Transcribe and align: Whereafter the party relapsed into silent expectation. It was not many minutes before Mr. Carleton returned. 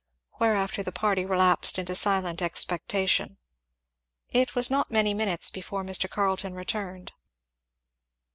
Whereafter 0.39 0.81
the 0.81 0.91
party 0.91 1.27
relapsed 1.27 1.77
into 1.77 1.93
silent 1.93 2.41
expectation. 2.41 3.37
It 4.31 4.55
was 4.55 4.71
not 4.71 4.89
many 4.89 5.13
minutes 5.13 5.51
before 5.51 5.83
Mr. 5.83 6.09
Carleton 6.09 6.55
returned. 6.55 7.11